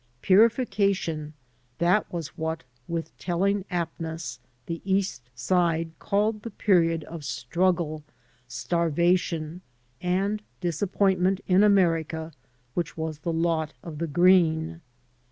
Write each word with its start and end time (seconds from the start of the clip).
Purification— 0.23 1.35
^that 1.79 2.05
was 2.09 2.29
what, 2.29 2.63
with 2.87 3.15
telling 3.19 3.65
aptness, 3.69 4.39
the 4.65 4.81
East 4.83 5.29
Side 5.35 5.91
called 5.99 6.41
the 6.41 6.49
period 6.49 7.03
of 7.03 7.23
struggle, 7.23 8.03
starvation, 8.47 9.61
and 10.01 10.41
dis 10.59 10.81
appointment 10.81 11.39
in 11.45 11.61
America, 11.63 12.33
which 12.73 12.97
was 12.97 13.19
the 13.19 13.31
lot 13.31 13.75
of 13.83 13.99
the 13.99 14.07
green. 14.07 14.81